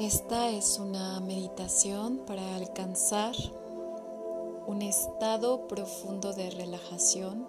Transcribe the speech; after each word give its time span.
Esta 0.00 0.48
es 0.48 0.78
una 0.78 1.20
meditación 1.20 2.20
para 2.26 2.56
alcanzar 2.56 3.34
un 4.66 4.80
estado 4.80 5.68
profundo 5.68 6.32
de 6.32 6.48
relajación, 6.48 7.46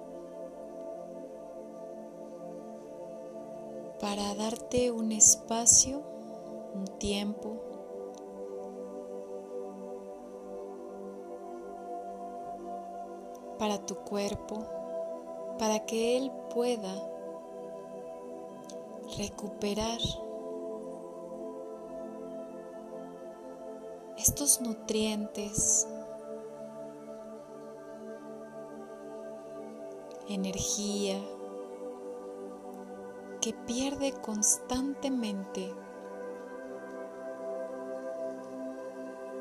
para 4.01 4.35
darte 4.35 4.92
un 4.92 5.13
espacio, 5.13 6.03
un 6.74 6.87
tiempo 6.99 7.56
para 13.58 13.86
tu 13.86 13.96
cuerpo, 13.96 14.65
para 15.58 15.86
que 15.86 16.18
él 16.18 16.30
pueda 16.54 16.94
recuperar 19.18 20.02
estos 24.21 24.61
nutrientes, 24.61 25.88
energía 30.27 31.20
que 33.41 33.52
pierde 33.66 34.13
constantemente 34.21 35.73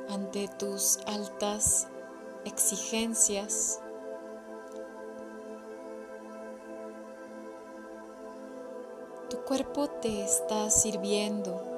ante 0.09 0.49
tus 0.49 0.99
altas 1.07 1.87
exigencias. 2.47 3.83
Tu 9.29 9.37
cuerpo 9.45 9.89
te 9.89 10.25
está 10.25 10.71
sirviendo 10.71 11.70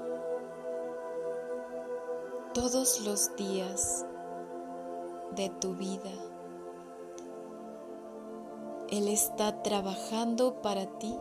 todos 2.55 3.01
los 3.01 3.35
días 3.37 4.05
de 5.35 5.49
tu 5.49 5.75
vida. 5.75 6.11
Él 8.91 9.09
está 9.09 9.63
trabajando 9.63 10.61
para 10.61 10.87
ti. 10.99 11.15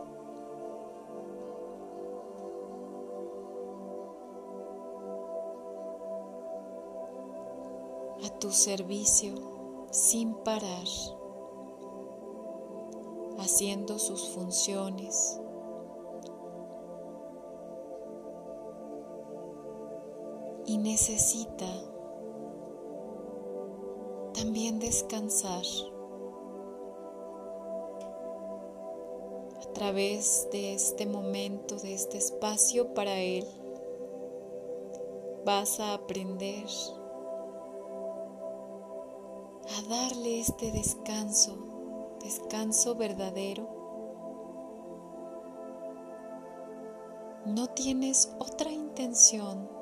a 8.24 8.38
tu 8.38 8.52
servicio 8.52 9.34
sin 9.90 10.34
parar, 10.44 10.86
haciendo 13.38 13.98
sus 13.98 14.28
funciones. 14.28 15.41
Y 20.66 20.78
necesita 20.78 21.66
también 24.34 24.78
descansar 24.78 25.62
a 29.60 29.72
través 29.72 30.48
de 30.52 30.74
este 30.74 31.06
momento, 31.06 31.76
de 31.76 31.94
este 31.94 32.18
espacio 32.18 32.94
para 32.94 33.18
Él. 33.18 33.46
Vas 35.44 35.80
a 35.80 35.94
aprender 35.94 36.66
a 39.76 39.88
darle 39.88 40.40
este 40.40 40.70
descanso, 40.70 41.56
descanso 42.20 42.94
verdadero. 42.94 43.68
No 47.44 47.68
tienes 47.68 48.32
otra 48.38 48.70
intención 48.70 49.81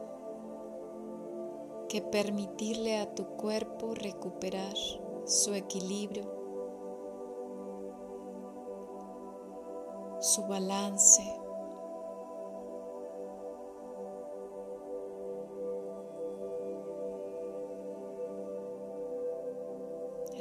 que 1.90 2.00
permitirle 2.00 3.00
a 3.00 3.14
tu 3.16 3.26
cuerpo 3.36 3.94
recuperar 3.96 4.76
su 5.24 5.54
equilibrio, 5.54 6.22
su 10.20 10.46
balance. 10.46 11.22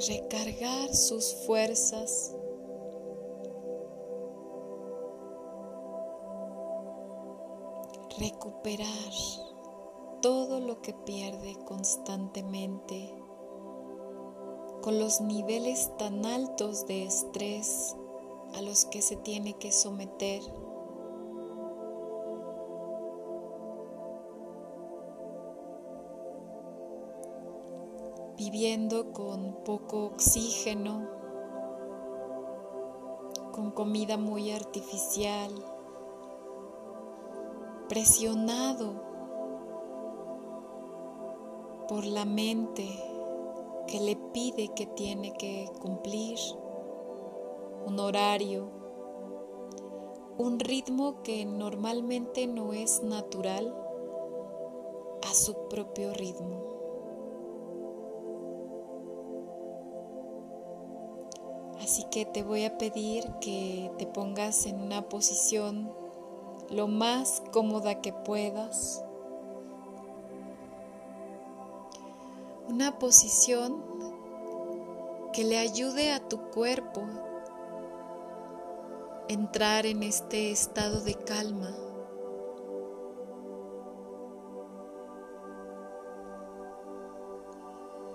recargar 0.08 0.94
sus 0.94 1.34
fuerzas 1.44 2.34
recuperar 8.18 9.39
todo 10.20 10.60
lo 10.60 10.82
que 10.82 10.92
pierde 10.92 11.56
constantemente 11.64 13.14
con 14.82 14.98
los 14.98 15.20
niveles 15.20 15.90
tan 15.98 16.26
altos 16.26 16.86
de 16.86 17.04
estrés 17.04 17.96
a 18.54 18.62
los 18.62 18.84
que 18.84 19.02
se 19.02 19.16
tiene 19.16 19.54
que 19.54 19.72
someter. 19.72 20.42
viviendo 28.36 29.12
con 29.12 29.62
poco 29.64 30.06
oxígeno, 30.06 31.06
con 33.52 33.70
comida 33.70 34.16
muy 34.16 34.50
artificial, 34.50 35.52
presionado 37.86 39.09
por 41.90 42.06
la 42.06 42.24
mente 42.24 42.88
que 43.88 43.98
le 43.98 44.14
pide 44.14 44.68
que 44.76 44.86
tiene 44.86 45.32
que 45.32 45.68
cumplir 45.80 46.38
un 47.84 47.98
horario, 47.98 48.70
un 50.38 50.60
ritmo 50.60 51.20
que 51.24 51.44
normalmente 51.44 52.46
no 52.46 52.72
es 52.72 53.02
natural 53.02 53.74
a 55.28 55.34
su 55.34 55.66
propio 55.68 56.14
ritmo. 56.14 56.62
Así 61.82 62.04
que 62.12 62.24
te 62.24 62.44
voy 62.44 62.66
a 62.66 62.78
pedir 62.78 63.24
que 63.40 63.90
te 63.98 64.06
pongas 64.06 64.64
en 64.66 64.80
una 64.80 65.08
posición 65.08 65.92
lo 66.70 66.86
más 66.86 67.42
cómoda 67.50 68.00
que 68.00 68.12
puedas. 68.12 69.04
Una 72.70 73.00
posición 73.00 73.82
que 75.32 75.42
le 75.42 75.58
ayude 75.58 76.12
a 76.12 76.20
tu 76.20 76.38
cuerpo 76.50 77.02
entrar 79.28 79.86
en 79.86 80.04
este 80.04 80.52
estado 80.52 81.00
de 81.00 81.14
calma. 81.14 81.74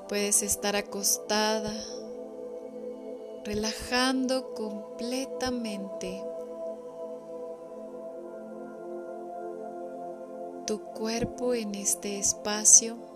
Puedes 0.08 0.42
estar 0.42 0.78
acostada, 0.78 1.74
relajando 3.44 4.54
completamente 4.54 6.24
tu 10.66 10.80
cuerpo 10.80 11.54
en 11.54 11.76
este 11.76 12.20
espacio. 12.20 13.15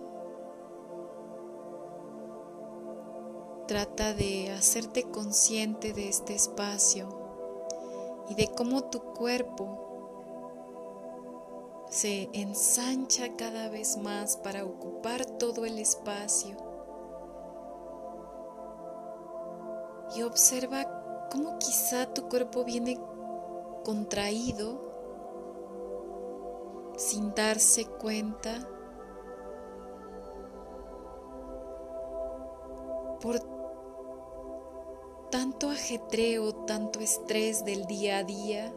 Trata 3.70 4.16
de 4.16 4.52
hacerte 4.52 5.04
consciente 5.12 5.94
de 5.94 6.10
este 6.10 6.34
espacio 6.34 7.08
y 8.28 8.34
de 8.34 8.48
cómo 8.48 8.86
tu 8.86 9.00
cuerpo 9.14 9.78
se 11.88 12.32
ensancha 12.34 13.36
cada 13.36 13.70
vez 13.70 13.98
más 13.98 14.38
para 14.38 14.66
ocupar 14.66 15.24
todo 15.24 15.66
el 15.66 15.78
espacio. 15.78 16.58
Y 20.16 20.24
observa 20.24 21.28
cómo 21.32 21.60
quizá 21.60 22.12
tu 22.12 22.28
cuerpo 22.28 22.64
viene 22.64 23.00
contraído 23.86 24.82
sin 26.98 27.36
darse 27.36 27.86
cuenta 27.86 28.68
por 33.22 33.59
tanto 35.30 35.70
ajetreo, 35.70 36.54
tanto 36.66 37.00
estrés 37.00 37.64
del 37.64 37.86
día 37.86 38.18
a 38.18 38.24
día, 38.24 38.74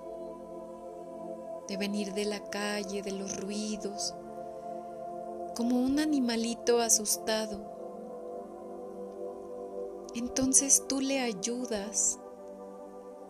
de 1.69 1.77
venir 1.77 2.13
de 2.13 2.27
la 2.27 2.41
calle, 2.41 3.03
de 3.03 3.13
los 3.13 3.37
ruidos, 3.41 4.15
como 5.57 5.81
un 5.81 5.99
animalito 5.99 6.81
asustado. 6.81 7.61
Entonces 10.15 10.85
tú 10.89 11.01
le 11.01 11.21
ayudas 11.21 12.19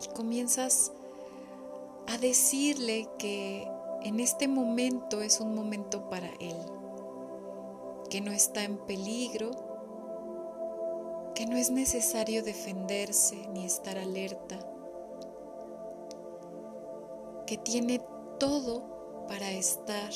y 0.02 0.08
comienzas 0.14 0.92
a 2.08 2.18
decirle 2.18 3.08
que 3.18 3.70
en 4.02 4.18
este 4.18 4.48
momento 4.48 5.22
es 5.22 5.40
un 5.40 5.54
momento 5.54 6.08
para 6.10 6.28
Él, 6.40 6.56
que 8.10 8.20
no 8.20 8.32
está 8.32 8.64
en 8.64 8.78
peligro, 8.78 9.52
que 11.34 11.46
no 11.46 11.56
es 11.56 11.70
necesario 11.70 12.42
defenderse 12.42 13.36
ni 13.52 13.64
estar 13.64 13.98
alerta, 13.98 14.58
que 17.46 17.56
tiene 17.56 18.00
todo 18.38 19.26
para 19.28 19.50
estar 19.50 20.10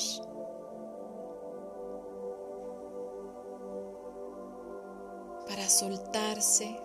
para 5.47 5.69
soltarse, 5.69 6.77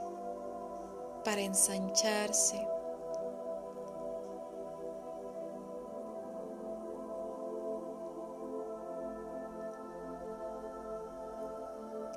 para 1.24 1.40
ensancharse. 1.42 2.66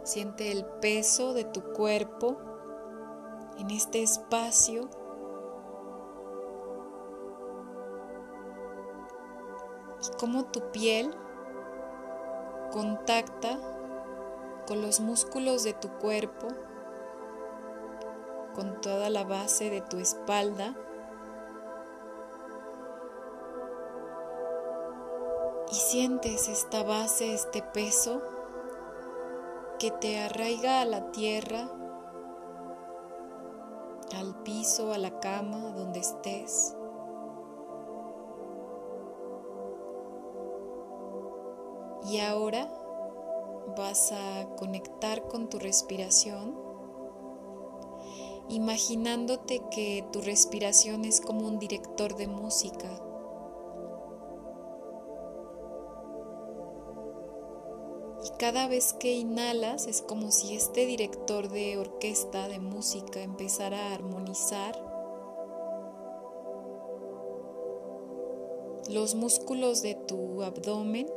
Siente 0.06 0.52
el 0.52 0.63
peso 0.66 1.34
de 1.34 1.46
tu 1.46 1.63
cuerpo 1.74 2.38
en 3.57 3.72
este 3.72 4.04
espacio. 4.04 4.88
Y 10.04 10.16
cómo 10.19 10.46
tu 10.46 10.72
piel 10.72 11.10
contacta 12.72 13.57
con 14.68 14.84
los 14.84 15.00
músculos 15.00 15.63
de 15.63 15.74
tu 15.74 15.90
cuerpo, 15.98 16.50
con 18.54 18.80
toda 18.81 19.10
la 19.10 19.24
base 19.24 19.72
de 19.72 19.81
tu 19.81 19.98
espalda. 19.98 20.75
Y 25.72 25.74
sientes 25.74 26.48
esta 26.48 26.84
base, 26.84 27.34
este 27.34 27.63
peso 27.63 28.35
que 29.77 29.92
te 29.92 30.19
arraiga 30.19 30.81
a 30.81 30.86
la 30.86 31.12
tierra, 31.12 31.69
al 34.16 34.42
piso, 34.44 34.94
a 34.94 34.98
la 34.98 35.19
cama, 35.19 35.74
donde 35.75 36.00
estés. 36.00 36.75
Y 42.10 42.19
ahora 42.19 42.72
vas 43.75 44.12
a 44.12 44.48
conectar 44.57 45.27
con 45.27 45.50
tu 45.50 45.60
respiración, 45.60 46.56
imaginándote 48.48 49.63
que 49.71 50.06
tu 50.12 50.21
respiración 50.21 51.04
es 51.04 51.19
como 51.19 51.48
un 51.48 51.57
director 51.57 52.16
de 52.16 52.28
música. 52.28 53.05
Cada 58.38 58.68
vez 58.68 58.94
que 58.94 59.14
inhalas 59.14 59.88
es 59.88 60.02
como 60.02 60.32
si 60.32 60.56
este 60.56 60.86
director 60.86 61.48
de 61.50 61.78
orquesta 61.78 62.48
de 62.48 62.60
música 62.60 63.22
empezara 63.22 63.90
a 63.90 63.94
armonizar 63.94 64.76
los 68.90 69.16
músculos 69.16 69.82
de 69.82 69.96
tu 69.96 70.44
abdomen 70.44 71.08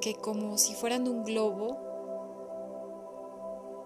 que 0.00 0.14
como 0.14 0.56
si 0.56 0.74
fueran 0.74 1.06
un 1.06 1.24
globo 1.24 1.76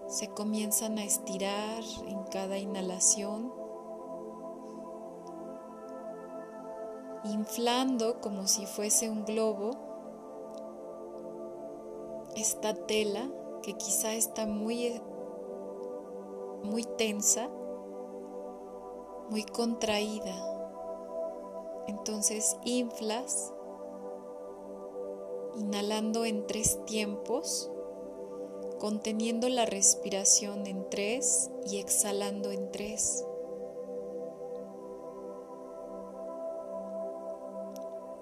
se 0.07 0.29
comienzan 0.29 0.97
a 0.97 1.03
estirar 1.03 1.83
en 2.07 2.23
cada 2.25 2.57
inhalación, 2.57 3.51
inflando 7.25 8.21
como 8.21 8.47
si 8.47 8.65
fuese 8.65 9.09
un 9.09 9.25
globo 9.25 9.94
esta 12.35 12.73
tela 12.73 13.29
que 13.63 13.73
quizá 13.73 14.13
está 14.13 14.45
muy 14.45 15.01
muy 16.63 16.83
tensa, 16.83 17.49
muy 19.29 19.43
contraída. 19.43 20.33
Entonces 21.87 22.57
inflas 22.63 23.53
inhalando 25.55 26.25
en 26.25 26.45
tres 26.47 26.83
tiempos, 26.85 27.71
conteniendo 28.79 29.47
la 29.47 29.65
respiración 29.65 30.67
en 30.67 30.89
tres 30.89 31.49
y 31.65 31.77
exhalando 31.77 32.51
en 32.51 32.71
tres. 32.71 33.25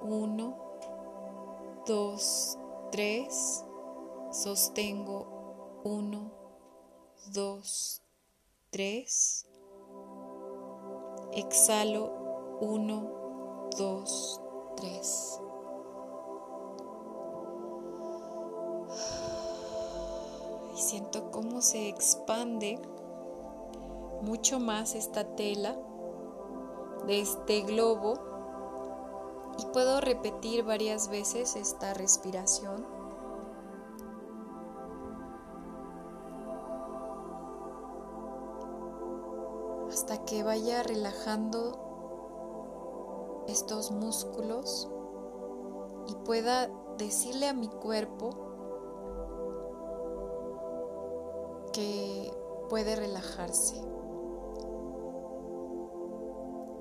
Uno, 0.02 0.58
dos, 1.88 2.58
tres, 2.92 3.66
sostengo 4.34 5.82
uno, 5.84 6.32
dos, 7.32 8.02
tres, 8.72 9.46
exhalo 11.34 12.58
uno, 12.60 13.70
dos, 13.78 14.42
tres. 14.76 15.40
siento 20.76 21.32
cómo 21.32 21.62
se 21.62 21.88
expande 21.88 22.80
mucho 24.22 24.60
más 24.60 24.96
esta 24.96 25.36
tela 25.36 25.76
de 27.08 27.22
este 27.22 27.62
globo 27.62 28.14
y 29.58 29.66
puedo 29.68 30.02
repetir 30.02 30.64
varias 30.64 31.10
veces 31.10 31.56
esta 31.56 31.94
respiración. 31.94 32.93
Hasta 39.94 40.26
que 40.26 40.42
vaya 40.42 40.82
relajando 40.82 41.80
estos 43.48 43.92
músculos 43.92 44.90
y 46.08 46.16
pueda 46.26 46.68
decirle 46.98 47.48
a 47.48 47.54
mi 47.54 47.68
cuerpo 47.68 48.32
que 51.74 52.34
puede 52.70 52.96
relajarse, 52.96 53.80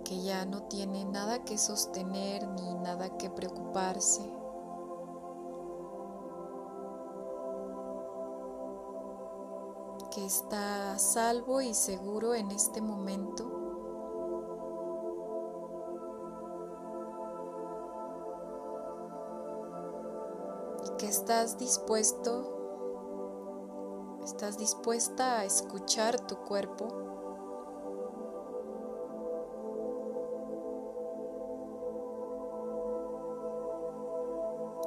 que 0.04 0.22
ya 0.22 0.46
no 0.46 0.62
tiene 0.62 1.04
nada 1.04 1.44
que 1.44 1.58
sostener 1.58 2.48
ni 2.48 2.72
nada 2.76 3.18
que 3.18 3.28
preocuparse. 3.28 4.22
Está 10.24 10.98
salvo 10.98 11.60
y 11.60 11.74
seguro 11.74 12.34
en 12.34 12.50
este 12.50 12.80
momento. 12.80 13.58
Que 20.98 21.06
estás 21.08 21.58
dispuesto 21.58 22.62
¿Estás 24.24 24.56
dispuesta 24.56 25.40
a 25.40 25.44
escuchar 25.44 26.20
tu 26.28 26.36
cuerpo? 26.36 26.86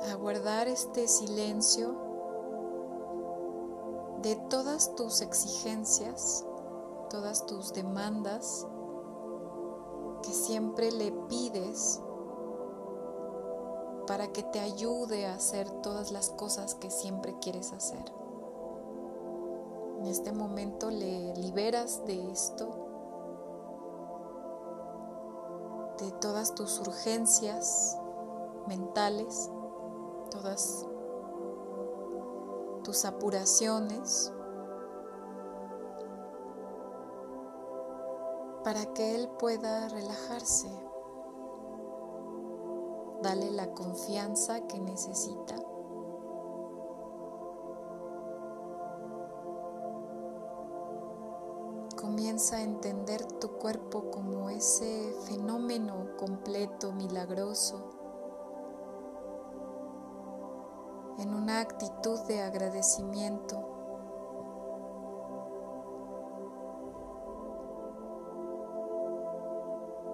A 0.09 0.15
guardar 0.15 0.69
este 0.69 1.09
silencio 1.09 2.04
de 4.25 4.35
todas 4.35 4.95
tus 4.95 5.21
exigencias, 5.21 6.43
todas 7.11 7.45
tus 7.45 7.73
demandas 7.73 8.65
que 10.23 10.31
siempre 10.31 10.91
le 10.91 11.11
pides 11.29 12.01
para 14.07 14.33
que 14.33 14.41
te 14.41 14.59
ayude 14.59 15.27
a 15.27 15.35
hacer 15.35 15.69
todas 15.83 16.11
las 16.11 16.31
cosas 16.31 16.73
que 16.73 16.89
siempre 16.89 17.37
quieres 17.39 17.71
hacer. 17.71 18.03
En 19.99 20.07
este 20.07 20.31
momento 20.31 20.89
le 20.89 21.35
liberas 21.35 22.03
de 22.07 22.31
esto, 22.31 22.65
de 25.99 26.11
todas 26.13 26.55
tus 26.55 26.79
urgencias 26.79 27.95
mentales, 28.65 29.51
todas 30.31 30.87
tus 32.85 33.03
apuraciones, 33.03 34.31
para 38.63 38.85
que 38.93 39.15
Él 39.15 39.27
pueda 39.39 39.89
relajarse. 39.89 40.69
Dale 43.23 43.49
la 43.49 43.73
confianza 43.73 44.67
que 44.67 44.79
necesita. 44.79 45.55
Comienza 51.99 52.57
a 52.57 52.61
entender 52.61 53.25
tu 53.25 53.57
cuerpo 53.57 54.11
como 54.11 54.51
ese 54.51 55.15
fenómeno 55.27 56.15
completo, 56.17 56.91
milagroso, 56.93 57.94
en 61.17 61.33
una 61.33 61.59
actitud 61.61 62.19
de 62.27 62.41
agradecimiento. 62.41 63.75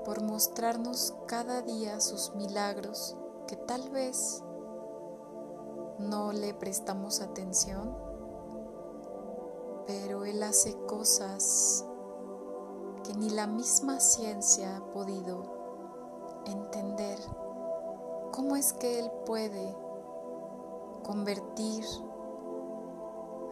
por 0.06 0.24
mostrarnos 0.24 1.14
cada 1.28 1.62
día 1.62 2.02
sus 2.02 2.36
milagros 2.36 3.16
que 3.48 3.56
tal 3.56 3.90
vez 3.92 4.44
no 6.00 6.34
le 6.34 6.54
prestamos 6.54 7.22
atención, 7.22 7.96
pero 9.86 10.26
Él 10.26 10.42
hace 10.44 10.76
cosas 10.86 11.86
que 13.04 13.14
ni 13.14 13.30
la 13.30 13.48
misma 13.48 14.00
ciencia 14.00 14.78
ha 14.78 14.92
podido 14.92 16.42
entender. 16.46 17.20
¿Cómo 18.34 18.56
es 18.56 18.74
que 18.74 19.00
Él 19.00 19.12
puede 19.26 19.76
convertir 21.12 21.84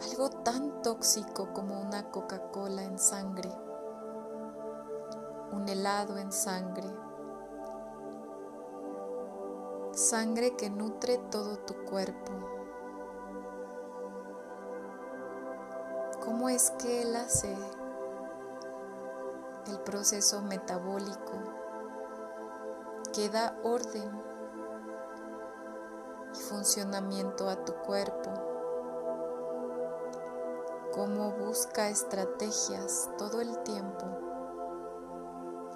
algo 0.01 0.29
tan 0.29 0.81
tóxico 0.81 1.51
como 1.51 1.81
una 1.81 2.09
Coca-Cola 2.09 2.85
en 2.85 2.97
sangre, 2.97 3.51
un 5.51 5.67
helado 5.67 6.17
en 6.17 6.31
sangre, 6.31 6.87
sangre 9.91 10.55
que 10.55 10.69
nutre 10.69 11.17
todo 11.29 11.57
tu 11.57 11.73
cuerpo. 11.83 12.31
¿Cómo 16.23 16.47
es 16.47 16.71
que 16.79 17.01
Él 17.01 17.13
hace 17.17 17.53
el 19.67 19.79
proceso 19.81 20.41
metabólico 20.43 21.33
que 23.13 23.27
da 23.27 23.59
orden 23.63 24.28
funcionamiento 26.33 27.49
a 27.49 27.63
tu 27.65 27.73
cuerpo? 27.85 28.29
¿Cómo 30.93 31.31
busca 31.31 31.89
estrategias 31.89 33.09
todo 33.17 33.41
el 33.41 33.57
tiempo? 33.63 34.05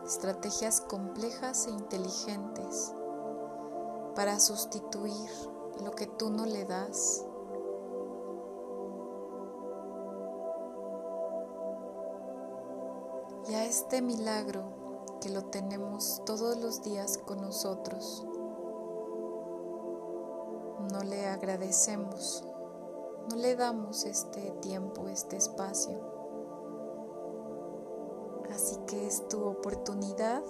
Estrategias 0.05 0.81
complejas 0.81 1.67
e 1.67 1.71
inteligentes 1.71 2.93
para 4.15 4.39
sustituir 4.39 5.29
lo 5.83 5.91
que 5.91 6.07
tú 6.07 6.29
no 6.29 6.45
le 6.45 6.65
das. 6.65 7.25
Y 13.47 13.55
a 13.55 13.65
este 13.65 14.01
milagro 14.01 15.17
que 15.21 15.29
lo 15.29 15.43
tenemos 15.43 16.21
todos 16.25 16.57
los 16.57 16.81
días 16.81 17.17
con 17.17 17.41
nosotros, 17.41 18.25
agradecemos, 21.33 22.45
no 23.29 23.35
le 23.35 23.55
damos 23.55 24.05
este 24.05 24.51
tiempo, 24.61 25.07
este 25.07 25.37
espacio. 25.37 25.99
Así 28.53 28.77
que 28.87 29.07
es 29.07 29.27
tu 29.27 29.43
oportunidad. 29.43 30.43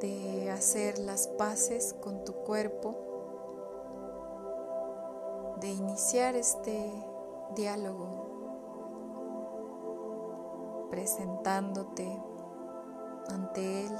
De 0.00 0.50
hacer 0.50 0.98
las 0.98 1.28
paces 1.28 1.94
con 1.94 2.24
tu 2.24 2.34
cuerpo, 2.34 2.94
de 5.60 5.72
iniciar 5.72 6.36
este 6.36 6.92
diálogo. 7.54 8.24
Presentándote 10.90 12.20
ante 13.28 13.86
Él. 13.86 13.92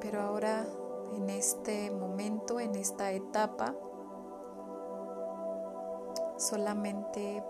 Pero 0.00 0.20
ahora, 0.20 0.66
en 1.14 1.30
este 1.30 1.90
momento, 1.90 2.60
en 2.60 2.74
esta 2.74 3.12
etapa, 3.12 3.74
solamente 6.36 7.42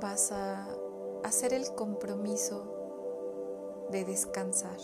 vas 0.00 0.30
a 0.30 0.68
hacer 1.24 1.52
el 1.52 1.74
compromiso 1.74 2.78
de 3.90 4.04
descansar. 4.04 4.78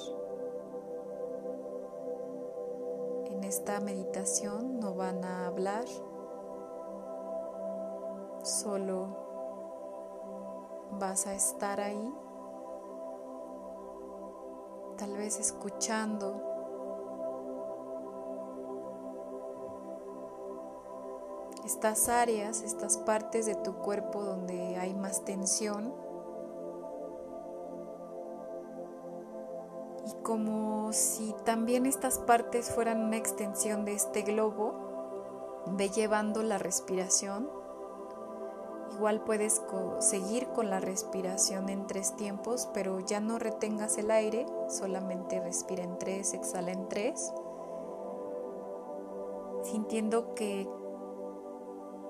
En 3.27 3.45
esta 3.45 3.81
meditación 3.81 4.81
no 4.81 4.95
van 4.95 5.25
a 5.25 5.47
hablar, 5.47 5.85
solo 8.65 9.09
vas 10.99 11.27
a 11.27 11.35
estar 11.35 11.81
ahí, 11.81 12.15
tal 14.97 15.15
vez 15.19 15.39
escuchando 15.39 16.41
estas 21.67 22.09
áreas, 22.09 22.63
estas 22.63 22.97
partes 22.97 23.45
de 23.45 23.55
tu 23.55 23.75
cuerpo 23.75 24.23
donde 24.23 24.79
hay 24.79 24.95
más 24.95 25.27
tensión. 25.27 25.93
Y 30.07 30.23
como 30.23 30.91
si 30.95 31.35
también 31.45 31.85
estas 31.85 32.19
partes 32.19 32.71
fueran 32.71 33.03
una 33.03 33.19
extensión 33.19 33.85
de 33.85 33.93
este 33.93 34.23
globo, 34.23 34.73
ve 35.67 35.91
llevando 35.91 36.43
la 36.43 36.57
respiración. 36.57 37.64
Igual 38.95 39.23
puedes 39.23 39.63
seguir 40.01 40.47
con 40.49 40.71
la 40.71 40.81
respiración 40.81 41.69
en 41.69 41.87
tres 41.87 42.17
tiempos, 42.17 42.69
pero 42.73 43.01
ya 43.01 43.21
no 43.21 43.39
retengas 43.39 43.99
el 43.99 44.11
aire, 44.11 44.47
solamente 44.69 45.41
respira 45.41 45.83
en 45.83 45.99
tres, 45.99 46.33
exhala 46.33 46.73
en 46.73 46.89
tres, 46.89 47.33
sintiendo 49.65 50.35
que 50.35 50.69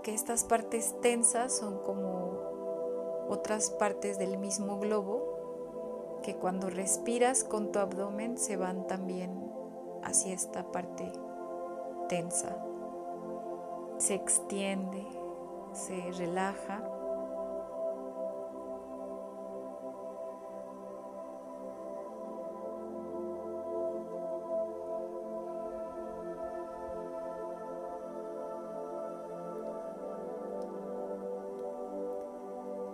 que 0.04 0.12
estas 0.12 0.44
partes 0.44 0.94
tensas 1.00 1.56
son 1.56 1.78
como 1.78 2.38
otras 3.30 3.70
partes 3.70 4.18
del 4.18 4.36
mismo 4.36 4.78
globo 4.78 6.20
que 6.22 6.36
cuando 6.36 6.68
respiras 6.68 7.42
con 7.42 7.72
tu 7.72 7.78
abdomen 7.78 8.36
se 8.36 8.58
van 8.58 8.86
también 8.86 9.50
hacia 10.02 10.34
esta 10.34 10.70
parte 10.70 11.10
tensa. 12.10 12.62
Se 13.96 14.14
extiende, 14.14 15.06
se 15.74 16.12
relaja. 16.12 16.82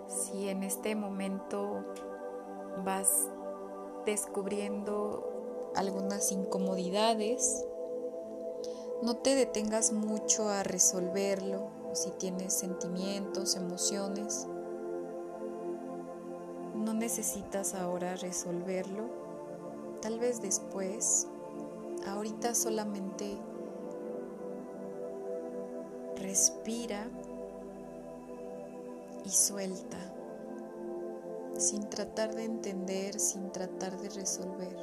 Si 0.09 0.49
en 0.49 0.63
este 0.63 0.95
momento 0.95 1.85
vas 2.85 3.29
descubriendo 4.07 5.71
algunas 5.77 6.33
incomodidades, 6.33 7.67
no 9.03 9.17
te 9.17 9.35
detengas 9.35 9.93
mucho 9.93 10.49
a 10.49 10.63
resolverlo, 10.63 11.80
si 11.93 12.11
tienes 12.13 12.53
sentimientos, 12.53 13.57
emociones. 13.57 14.47
No 16.75 16.95
necesitas 16.95 17.75
ahora 17.75 18.17
resolverlo, 18.17 19.05
tal 20.01 20.19
vez 20.19 20.41
después. 20.41 21.27
Ahorita 22.07 22.55
solamente 22.55 23.37
respira 26.17 27.11
y 29.25 29.31
suelta 29.31 29.99
sin 31.61 31.89
tratar 31.91 32.35
de 32.35 32.45
entender, 32.45 33.21
sin 33.21 33.53
tratar 33.53 33.99
de 33.99 34.09
resolver, 34.09 34.77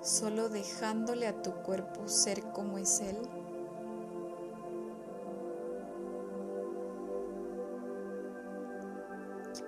solo 0.00 0.48
dejándole 0.48 1.26
a 1.26 1.42
tu 1.42 1.52
cuerpo 1.62 2.08
ser 2.08 2.42
como 2.52 2.78
es 2.78 3.00
Él. 3.00 3.18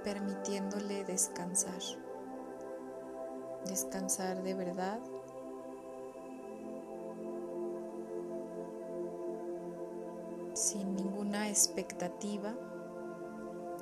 Permitiéndole 0.07 1.03
descansar, 1.03 1.83
descansar 3.67 4.41
de 4.45 4.55
verdad. 4.55 5.01
sin 10.55 10.95
ninguna 10.95 11.51
expectativa 11.51 12.55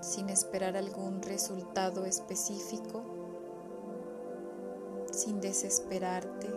sin 0.01 0.29
esperar 0.29 0.77
algún 0.77 1.23
resultado 1.23 2.05
específico, 2.05 3.03
sin 5.13 5.41
desesperarte. 5.41 6.49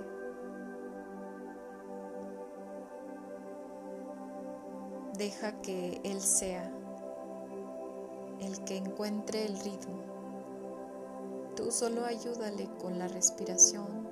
deja 5.17 5.59
que 5.61 5.99
Él 6.03 6.21
sea 6.21 6.71
el 8.39 8.63
que 8.63 8.77
encuentre 8.77 9.45
el 9.45 9.59
ritmo. 9.59 9.97
Tú 11.55 11.71
solo 11.71 12.05
ayúdale 12.05 12.69
con 12.79 12.99
la 12.99 13.07
respiración, 13.07 14.07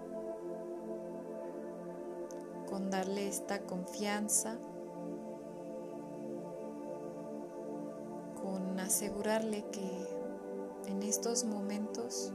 con 2.70 2.90
darle 2.90 3.28
esta 3.28 3.62
confianza, 3.62 4.58
con 8.42 8.80
asegurarle 8.80 9.64
que 9.72 10.08
en 10.88 11.04
estos 11.04 11.46
momentos 11.46 12.32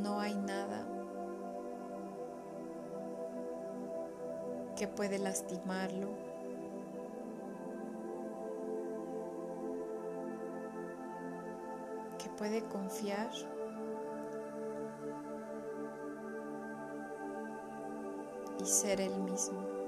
no 0.00 0.20
hay 0.20 0.34
nada 0.34 0.86
que 4.76 4.88
puede 4.88 5.18
lastimarlo. 5.18 6.31
Que 12.22 12.30
puede 12.30 12.62
confiar. 12.68 13.30
Y 18.60 18.64
ser 18.64 19.00
el 19.00 19.18
mismo. 19.22 19.82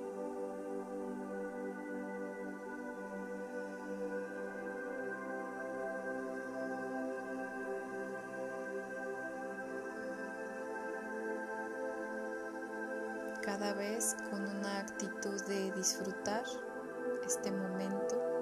cada 13.44 13.74
vez 13.74 14.16
con 14.30 14.40
una 14.40 14.80
actitud 14.80 15.40
de 15.44 15.70
disfrutar 15.72 16.44
este 17.24 17.52
momento. 17.52 18.33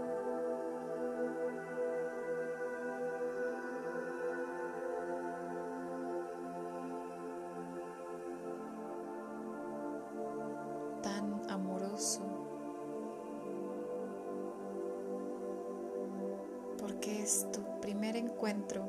Porque 16.83 17.23
es 17.23 17.47
tu 17.53 17.61
primer 17.81 18.17
encuentro 18.17 18.83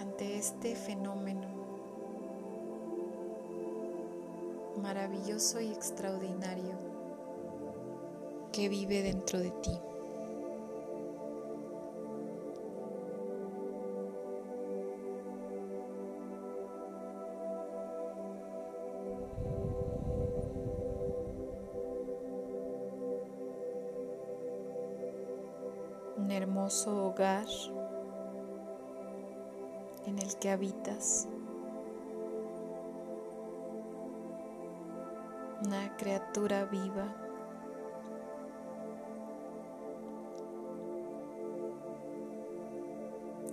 ante 0.00 0.36
este 0.36 0.74
fenómeno 0.74 1.46
maravilloso 4.82 5.60
y 5.60 5.68
extraordinario 5.68 6.76
que 8.52 8.68
vive 8.68 9.02
dentro 9.02 9.38
de 9.38 9.52
ti. 9.52 9.78
En 30.06 30.18
el 30.18 30.36
que 30.38 30.50
habitas. 30.50 31.28
una 35.64 35.96
criatura 35.96 36.64
viva. 36.64 37.14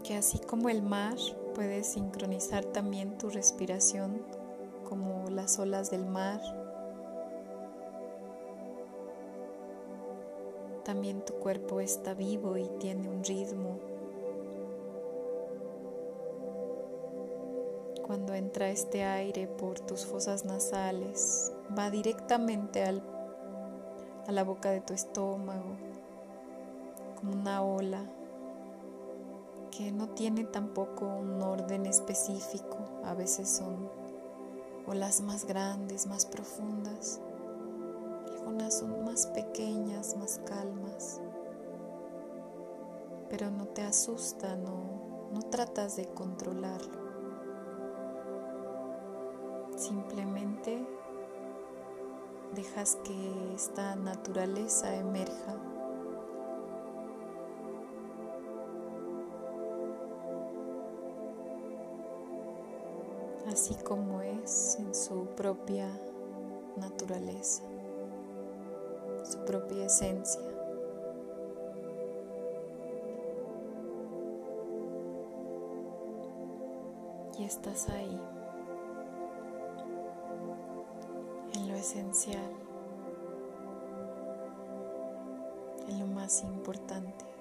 Que 0.03 0.17
así 0.17 0.39
como 0.39 0.69
el 0.69 0.81
mar 0.81 1.15
puedes 1.55 1.93
sincronizar 1.93 2.65
también 2.65 3.17
tu 3.17 3.29
respiración 3.29 4.21
como 4.87 5.29
las 5.29 5.59
olas 5.59 5.89
del 5.91 6.05
mar. 6.05 6.41
También 10.93 11.25
tu 11.25 11.33
cuerpo 11.33 11.79
está 11.79 12.13
vivo 12.13 12.55
y 12.55 12.67
tiene 12.77 13.09
un 13.09 13.23
ritmo 13.23 13.79
cuando 18.05 18.35
entra 18.35 18.69
este 18.69 19.03
aire 19.03 19.47
por 19.47 19.79
tus 19.79 20.05
fosas 20.05 20.45
nasales, 20.45 21.51
va 21.75 21.89
directamente 21.89 22.83
al, 22.83 23.01
a 24.27 24.31
la 24.31 24.43
boca 24.43 24.69
de 24.69 24.81
tu 24.81 24.93
estómago, 24.93 25.77
como 27.15 27.33
una 27.33 27.63
ola 27.63 28.05
que 29.75 29.91
no 29.91 30.09
tiene 30.09 30.43
tampoco 30.43 31.07
un 31.07 31.41
orden 31.41 31.87
específico. 31.87 32.77
A 33.03 33.15
veces 33.15 33.49
son 33.49 33.89
olas 34.85 35.21
más 35.21 35.45
grandes, 35.45 36.05
más 36.05 36.27
profundas. 36.27 37.19
Son 38.73 39.05
más 39.05 39.27
pequeñas, 39.27 40.17
más 40.17 40.41
calmas. 40.47 41.21
Pero 43.29 43.51
no 43.51 43.67
te 43.67 43.83
asusta, 43.83 44.55
no, 44.55 45.29
no 45.31 45.41
tratas 45.43 45.95
de 45.95 46.07
controlarlo. 46.07 47.03
Simplemente 49.77 50.83
dejas 52.55 52.97
que 53.03 53.53
esta 53.53 53.95
naturaleza 53.95 54.95
emerja. 54.95 55.55
así 63.51 63.75
como 63.83 64.21
es 64.21 64.77
en 64.79 64.95
su 64.95 65.27
propia 65.35 65.87
naturaleza, 66.75 67.61
su 69.33 69.45
propia 69.45 69.85
esencia. 69.85 70.41
Y 77.37 77.43
estás 77.43 77.89
ahí. 77.89 78.19
esencial, 81.83 82.39
en 85.89 85.99
lo 85.99 86.07
más 86.07 86.43
importante. 86.45 87.32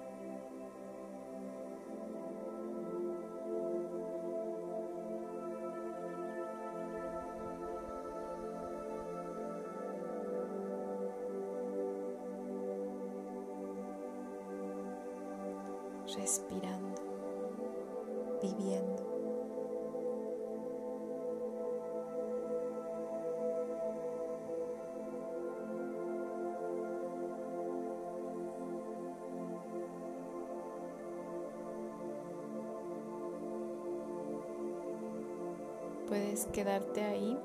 Puedes 36.13 36.45
quedarte 36.45 37.03
ahí 37.03 37.39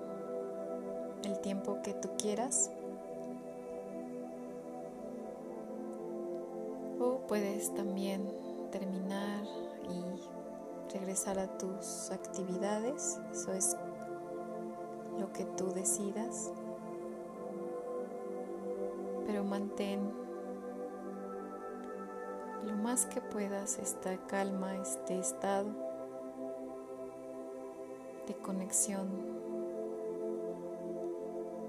el 1.24 1.40
tiempo 1.40 1.81
que 1.83 1.94
tú 1.94 2.11
quieras. 2.18 2.70
O 7.00 7.20
puedes 7.26 7.74
también 7.74 8.31
terminar 8.70 9.42
y 9.88 10.92
regresar 10.92 11.38
a 11.38 11.57
tus 11.57 12.11
actividades. 12.11 13.18
Eso 13.33 13.54
es 13.54 13.74
lo 15.18 15.33
que 15.33 15.46
tú 15.46 15.72
decidas. 15.72 16.52
Pero 19.26 19.44
mantén 19.44 20.12
lo 22.66 22.76
más 22.76 23.07
que 23.07 23.22
puedas 23.22 23.78
esta 23.78 24.18
calma, 24.26 24.76
este 24.76 25.18
estado 25.18 25.88
de 28.28 28.34
conexión 28.34 29.08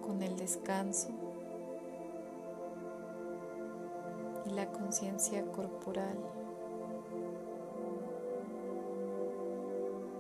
con 0.06 0.22
el 0.22 0.36
descanso 0.36 1.08
y 4.46 4.50
la 4.50 4.70
conciencia 4.70 5.46
corporal, 5.54 6.18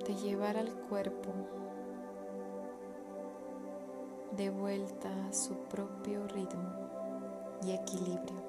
de 0.07 0.15
llevar 0.15 0.55
al 0.55 0.71
cuerpo 0.87 1.29
de 4.37 4.49
vuelta 4.49 5.09
a 5.27 5.33
su 5.33 5.55
propio 5.65 6.25
ritmo 6.27 6.69
y 7.63 7.71
equilibrio. 7.71 8.48